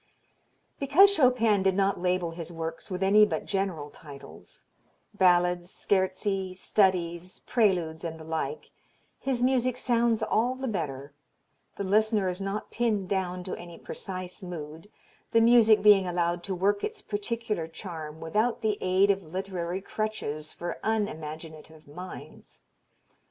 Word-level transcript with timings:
Because 0.79 1.13
Chopin 1.13 1.61
did 1.61 1.75
not 1.75 1.99
label 2.01 2.31
his 2.31 2.51
works 2.51 2.89
with 2.89 3.03
any 3.03 3.23
but 3.23 3.45
general 3.45 3.91
titles, 3.91 4.65
Ballades, 5.15 5.69
Scherzi, 5.87 6.55
Studies, 6.55 7.37
Preludes 7.45 8.03
and 8.03 8.19
the 8.19 8.23
like, 8.23 8.71
his 9.19 9.43
music 9.43 9.77
sounds 9.77 10.23
all 10.23 10.55
the 10.55 10.67
better: 10.67 11.13
the 11.75 11.83
listener 11.83 12.29
is 12.29 12.41
not 12.41 12.71
pinned 12.71 13.09
down 13.09 13.43
to 13.43 13.55
any 13.57 13.77
precise 13.77 14.41
mood, 14.41 14.89
the 15.33 15.39
music 15.39 15.83
being 15.83 16.07
allowed 16.07 16.41
to 16.45 16.55
work 16.55 16.83
its 16.83 17.03
particular 17.03 17.67
charm 17.67 18.19
without 18.19 18.61
the 18.61 18.79
aid 18.81 19.11
of 19.11 19.21
literary 19.31 19.81
crutches 19.81 20.51
for 20.51 20.79
unimaginative 20.81 21.87
minds. 21.87 22.61